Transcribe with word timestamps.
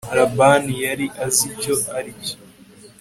Labani 0.15 0.73
yari 0.85 1.05
azi 1.25 1.43
icyo 1.53 1.75
ari 1.97 2.11
cyo 2.23 2.35